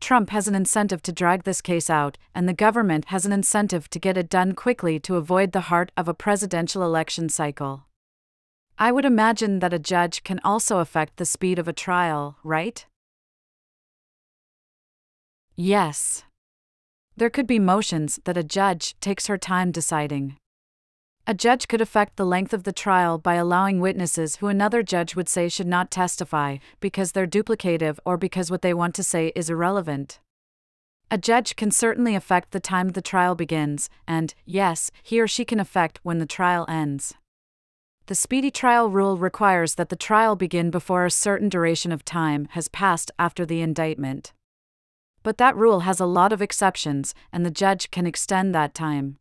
Trump 0.00 0.30
has 0.30 0.46
an 0.46 0.54
incentive 0.54 1.02
to 1.02 1.12
drag 1.12 1.42
this 1.42 1.60
case 1.60 1.90
out, 1.90 2.16
and 2.34 2.48
the 2.48 2.52
government 2.52 3.06
has 3.06 3.26
an 3.26 3.32
incentive 3.32 3.90
to 3.90 3.98
get 3.98 4.16
it 4.16 4.30
done 4.30 4.52
quickly 4.52 5.00
to 5.00 5.16
avoid 5.16 5.52
the 5.52 5.62
heart 5.62 5.90
of 5.96 6.08
a 6.08 6.14
presidential 6.14 6.82
election 6.82 7.28
cycle. 7.28 7.86
I 8.78 8.90
would 8.90 9.04
imagine 9.04 9.60
that 9.60 9.72
a 9.72 9.78
judge 9.78 10.24
can 10.24 10.40
also 10.42 10.78
affect 10.78 11.16
the 11.16 11.24
speed 11.24 11.58
of 11.58 11.68
a 11.68 11.72
trial, 11.72 12.38
right? 12.42 12.84
Yes. 15.54 16.24
There 17.16 17.30
could 17.30 17.46
be 17.46 17.60
motions 17.60 18.18
that 18.24 18.36
a 18.36 18.42
judge 18.42 18.98
takes 18.98 19.28
her 19.28 19.38
time 19.38 19.70
deciding. 19.70 20.36
A 21.26 21.34
judge 21.34 21.68
could 21.68 21.80
affect 21.80 22.16
the 22.16 22.26
length 22.26 22.52
of 22.52 22.64
the 22.64 22.72
trial 22.72 23.16
by 23.16 23.36
allowing 23.36 23.80
witnesses 23.80 24.36
who 24.36 24.48
another 24.48 24.82
judge 24.82 25.14
would 25.14 25.28
say 25.28 25.48
should 25.48 25.68
not 25.68 25.92
testify 25.92 26.58
because 26.80 27.12
they're 27.12 27.26
duplicative 27.26 27.98
or 28.04 28.16
because 28.16 28.50
what 28.50 28.62
they 28.62 28.74
want 28.74 28.94
to 28.96 29.04
say 29.04 29.32
is 29.36 29.48
irrelevant. 29.48 30.18
A 31.10 31.16
judge 31.16 31.54
can 31.54 31.70
certainly 31.70 32.16
affect 32.16 32.50
the 32.50 32.60
time 32.60 32.88
the 32.88 33.00
trial 33.00 33.36
begins, 33.36 33.88
and, 34.08 34.34
yes, 34.44 34.90
he 35.02 35.20
or 35.20 35.28
she 35.28 35.44
can 35.44 35.60
affect 35.60 36.00
when 36.02 36.18
the 36.18 36.26
trial 36.26 36.66
ends. 36.68 37.14
The 38.06 38.14
speedy 38.14 38.50
trial 38.50 38.90
rule 38.90 39.16
requires 39.16 39.76
that 39.76 39.88
the 39.88 39.96
trial 39.96 40.36
begin 40.36 40.70
before 40.70 41.06
a 41.06 41.10
certain 41.10 41.48
duration 41.48 41.90
of 41.90 42.04
time 42.04 42.48
has 42.50 42.68
passed 42.68 43.10
after 43.18 43.46
the 43.46 43.62
indictment. 43.62 44.34
But 45.22 45.38
that 45.38 45.56
rule 45.56 45.80
has 45.80 46.00
a 46.00 46.06
lot 46.06 46.30
of 46.30 46.42
exceptions, 46.42 47.14
and 47.32 47.46
the 47.46 47.50
judge 47.50 47.90
can 47.90 48.06
extend 48.06 48.54
that 48.54 48.74
time. 48.74 49.16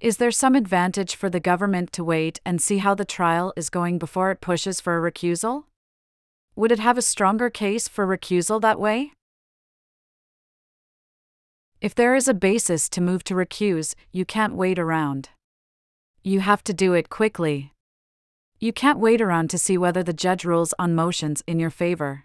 Is 0.00 0.16
there 0.16 0.32
some 0.32 0.56
advantage 0.56 1.14
for 1.14 1.30
the 1.30 1.38
government 1.38 1.92
to 1.92 2.02
wait 2.02 2.40
and 2.44 2.60
see 2.60 2.78
how 2.78 2.96
the 2.96 3.04
trial 3.04 3.52
is 3.56 3.70
going 3.70 3.98
before 3.98 4.32
it 4.32 4.40
pushes 4.40 4.80
for 4.80 4.98
a 4.98 5.12
recusal? 5.12 5.64
Would 6.56 6.72
it 6.72 6.80
have 6.80 6.98
a 6.98 7.02
stronger 7.02 7.48
case 7.48 7.86
for 7.86 8.04
recusal 8.04 8.60
that 8.60 8.80
way? 8.80 9.12
If 11.80 11.94
there 11.94 12.16
is 12.16 12.26
a 12.26 12.34
basis 12.34 12.88
to 12.88 13.00
move 13.00 13.22
to 13.24 13.34
recuse, 13.34 13.94
you 14.10 14.24
can't 14.24 14.56
wait 14.56 14.80
around. 14.80 15.28
You 16.22 16.40
have 16.40 16.64
to 16.64 16.74
do 16.74 16.94
it 16.94 17.08
quickly. 17.08 17.72
You 18.58 18.72
can't 18.72 18.98
wait 18.98 19.20
around 19.20 19.50
to 19.50 19.58
see 19.58 19.78
whether 19.78 20.02
the 20.02 20.12
judge 20.12 20.44
rules 20.44 20.74
on 20.78 20.94
motions 20.94 21.44
in 21.46 21.60
your 21.60 21.70
favor. 21.70 22.24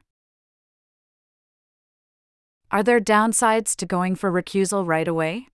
Are 2.71 2.81
there 2.81 2.99
downsides 2.99 3.75
to 3.75 3.85
going 3.85 4.15
for 4.15 4.31
recusal 4.31 4.85
right 4.85 5.07
away? 5.07 5.47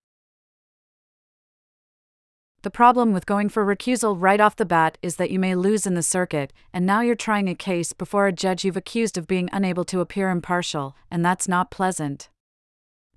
The 2.62 2.70
problem 2.70 3.12
with 3.12 3.26
going 3.26 3.50
for 3.50 3.64
recusal 3.64 4.16
right 4.18 4.40
off 4.40 4.56
the 4.56 4.64
bat 4.64 4.96
is 5.02 5.16
that 5.16 5.30
you 5.30 5.38
may 5.38 5.54
lose 5.54 5.86
in 5.86 5.94
the 5.94 6.02
circuit, 6.02 6.52
and 6.72 6.86
now 6.86 7.02
you're 7.02 7.14
trying 7.14 7.48
a 7.48 7.54
case 7.54 7.92
before 7.92 8.26
a 8.26 8.32
judge 8.32 8.64
you've 8.64 8.76
accused 8.76 9.18
of 9.18 9.26
being 9.26 9.50
unable 9.52 9.84
to 9.84 10.00
appear 10.00 10.30
impartial, 10.30 10.96
and 11.10 11.24
that's 11.24 11.46
not 11.46 11.70
pleasant. 11.70 12.30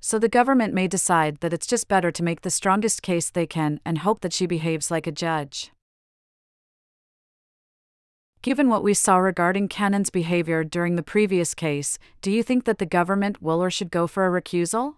So 0.05 0.19
the 0.19 0.27
government 0.27 0.73
may 0.73 0.89
decide 0.89 1.37
that 1.39 1.53
it's 1.53 1.65
just 1.65 1.87
better 1.87 2.11
to 2.11 2.23
make 2.23 2.41
the 2.41 2.49
strongest 2.49 3.01
case 3.01 3.29
they 3.29 3.47
can 3.47 3.79
and 3.85 3.99
hope 3.99 4.19
that 4.19 4.33
she 4.33 4.45
behaves 4.45 4.91
like 4.91 5.07
a 5.07 5.13
judge. 5.13 5.71
Given 8.41 8.67
what 8.67 8.83
we 8.83 8.93
saw 8.93 9.15
regarding 9.15 9.69
Cannon's 9.69 10.09
behavior 10.09 10.65
during 10.65 10.97
the 10.97 11.03
previous 11.03 11.53
case, 11.53 11.97
do 12.21 12.31
you 12.31 12.43
think 12.43 12.65
that 12.65 12.79
the 12.79 12.85
government 12.85 13.41
will 13.41 13.63
or 13.63 13.71
should 13.71 13.91
go 13.91 14.05
for 14.05 14.27
a 14.27 14.41
recusal? 14.41 14.95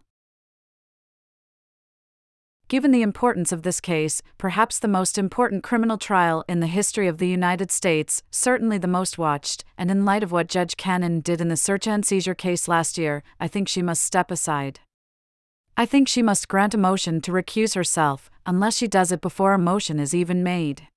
Given 2.68 2.92
the 2.92 3.04
importance 3.04 3.52
of 3.52 3.62
this 3.62 3.80
case, 3.80 4.24
perhaps 4.40 4.80
the 4.80 4.88
most 4.88 5.20
important 5.20 5.62
criminal 5.62 6.00
trial 6.00 6.44
in 6.50 6.62
the 6.62 6.66
history 6.66 7.08
of 7.08 7.20
the 7.20 7.28
United 7.28 7.70
States, 7.70 8.24
certainly 8.32 8.80
the 8.80 8.88
most 8.88 9.20
watched, 9.20 9.64
and 9.78 9.92
in 9.92 10.04
light 10.04 10.24
of 10.24 10.32
what 10.32 10.48
Judge 10.48 10.76
Cannon 10.78 11.20
did 11.20 11.42
in 11.42 11.50
the 11.50 11.58
search 11.58 11.88
and 11.88 12.04
seizure 12.04 12.34
case 12.34 12.68
last 12.68 12.98
year, 12.98 13.22
I 13.40 13.48
think 13.48 13.68
she 13.68 13.84
must 13.84 14.02
step 14.02 14.32
aside. 14.32 14.80
I 15.78 15.86
think 15.86 16.08
she 16.08 16.22
must 16.22 16.48
grant 16.48 16.74
a 16.74 16.78
motion 16.78 17.20
to 17.22 17.34
recuse 17.34 17.76
herself, 17.76 18.32
unless 18.46 18.78
she 18.78 18.88
does 18.88 19.12
it 19.12 19.20
before 19.20 19.54
a 19.54 19.60
motion 19.60 20.00
is 20.00 20.16
even 20.16 20.42
made. 20.42 20.88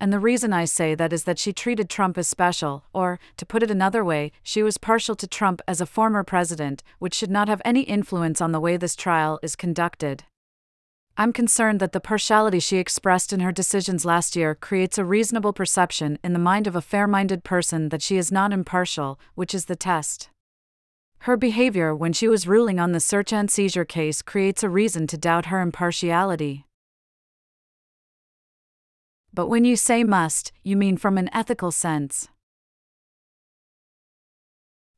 And 0.00 0.12
the 0.12 0.20
reason 0.20 0.52
I 0.52 0.66
say 0.66 0.94
that 0.94 1.12
is 1.12 1.24
that 1.24 1.40
she 1.40 1.52
treated 1.52 1.90
Trump 1.90 2.16
as 2.16 2.28
special, 2.28 2.84
or, 2.92 3.18
to 3.36 3.44
put 3.44 3.64
it 3.64 3.72
another 3.72 4.04
way, 4.04 4.30
she 4.44 4.62
was 4.62 4.78
partial 4.78 5.16
to 5.16 5.26
Trump 5.26 5.60
as 5.66 5.80
a 5.80 5.86
former 5.86 6.22
president, 6.22 6.84
which 7.00 7.14
should 7.14 7.30
not 7.30 7.48
have 7.48 7.60
any 7.64 7.80
influence 7.80 8.40
on 8.40 8.52
the 8.52 8.60
way 8.60 8.76
this 8.76 8.94
trial 8.94 9.40
is 9.42 9.56
conducted. 9.56 10.22
I'm 11.16 11.32
concerned 11.32 11.80
that 11.80 11.90
the 11.90 11.98
partiality 11.98 12.60
she 12.60 12.76
expressed 12.76 13.32
in 13.32 13.40
her 13.40 13.50
decisions 13.50 14.04
last 14.04 14.36
year 14.36 14.54
creates 14.54 14.96
a 14.96 15.04
reasonable 15.04 15.52
perception 15.52 16.20
in 16.22 16.34
the 16.34 16.38
mind 16.38 16.68
of 16.68 16.76
a 16.76 16.80
fair 16.80 17.08
minded 17.08 17.42
person 17.42 17.88
that 17.88 18.02
she 18.02 18.16
is 18.16 18.30
not 18.30 18.52
impartial, 18.52 19.18
which 19.34 19.52
is 19.52 19.64
the 19.64 19.74
test. 19.74 20.30
Her 21.20 21.36
behavior 21.36 21.94
when 21.94 22.12
she 22.12 22.28
was 22.28 22.46
ruling 22.46 22.78
on 22.78 22.92
the 22.92 23.00
search 23.00 23.32
and 23.32 23.50
seizure 23.50 23.84
case 23.84 24.22
creates 24.22 24.62
a 24.62 24.68
reason 24.68 25.06
to 25.08 25.18
doubt 25.18 25.46
her 25.46 25.60
impartiality. 25.60 26.64
But 29.34 29.48
when 29.48 29.64
you 29.64 29.76
say 29.76 30.04
must, 30.04 30.52
you 30.62 30.76
mean 30.76 30.96
from 30.96 31.18
an 31.18 31.28
ethical 31.32 31.70
sense. 31.70 32.28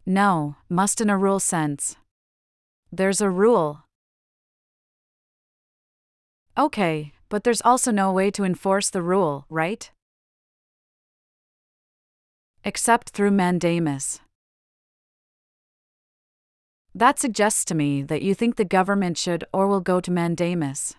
No, 0.06 0.56
must 0.68 1.00
in 1.00 1.10
a 1.10 1.18
rule 1.18 1.40
sense. 1.40 1.96
There's 2.92 3.20
a 3.20 3.30
rule. 3.30 3.84
Okay, 6.56 7.12
but 7.28 7.44
there's 7.44 7.62
also 7.62 7.90
no 7.90 8.12
way 8.12 8.30
to 8.32 8.44
enforce 8.44 8.90
the 8.90 9.02
rule, 9.02 9.46
right? 9.48 9.90
Except 12.64 13.10
through 13.10 13.30
mandamus. 13.30 14.20
That 16.94 17.18
suggests 17.18 17.64
to 17.66 17.75
me 17.75 18.02
that 18.02 18.23
you 18.23 18.35
think 18.35 18.56
the 18.56 18.64
government 18.64 19.16
should 19.16 19.44
or 19.52 19.68
will 19.68 19.80
go 19.80 20.00
to 20.00 20.11
mandamus. 20.11 20.94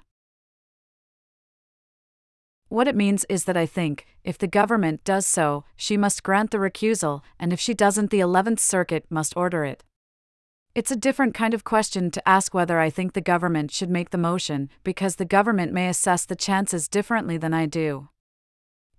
What 2.70 2.88
it 2.88 2.96
means 2.96 3.26
is 3.28 3.44
that 3.44 3.58
I 3.58 3.66
think, 3.66 4.08
if 4.24 4.38
the 4.38 4.48
government 4.48 5.04
does 5.04 5.28
so, 5.28 5.66
she 5.76 5.98
must 5.98 6.24
grant 6.24 6.52
the 6.52 6.58
recusal, 6.58 7.22
and 7.38 7.52
if 7.52 7.60
she 7.60 7.74
doesn't, 7.74 8.12
the 8.12 8.22
11th 8.22 8.60
Circuit 8.60 9.06
must 9.10 9.36
order 9.36 9.66
it. 9.66 9.84
It's 10.74 10.92
a 10.92 10.96
different 10.96 11.34
kind 11.34 11.54
of 11.54 11.66
question 11.66 12.10
to 12.12 12.26
ask 12.26 12.54
whether 12.54 12.80
I 12.80 12.90
think 12.90 13.12
the 13.12 13.20
government 13.20 13.72
should 13.72 13.90
make 13.90 14.12
the 14.12 14.18
motion, 14.18 14.70
because 14.86 15.18
the 15.18 15.26
government 15.26 15.74
may 15.74 15.90
assess 15.90 16.24
the 16.24 16.38
chances 16.38 16.88
differently 16.88 17.36
than 17.36 17.54
I 17.54 17.66
do. 17.66 18.08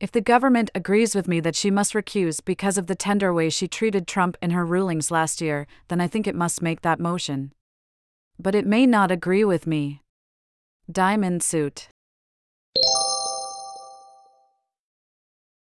If 0.03 0.11
the 0.11 0.21
government 0.21 0.69
agrees 0.75 1.15
with 1.15 1.29
me 1.29 1.39
that 1.39 1.55
she 1.55 1.71
must 1.71 1.95
recuse 1.95 2.45
because 2.45 2.77
of 2.77 2.89
the 2.89 2.97
tender 2.97 3.33
way 3.33 3.49
she 3.49 3.69
treated 3.69 4.09
Trump 4.09 4.37
in 4.43 4.51
her 4.51 4.67
rulings 4.67 5.13
last 5.13 5.41
year, 5.41 5.69
then 5.87 6.01
I 6.01 6.09
think 6.09 6.27
it 6.27 6.35
must 6.35 6.61
make 6.61 6.83
that 6.83 6.99
motion. 6.99 7.53
But 8.37 8.57
it 8.57 8.67
may 8.67 8.85
not 8.85 9.13
agree 9.13 9.45
with 9.45 9.65
me. 9.65 10.03
Diamond 10.91 11.45
suit. 11.45 11.87